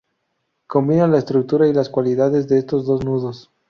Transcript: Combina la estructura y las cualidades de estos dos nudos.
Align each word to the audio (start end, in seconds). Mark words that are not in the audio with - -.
Combina 0.65 1.05
la 1.07 1.19
estructura 1.19 1.67
y 1.67 1.73
las 1.73 1.89
cualidades 1.89 2.47
de 2.47 2.57
estos 2.57 2.87
dos 2.87 3.05
nudos. 3.05 3.51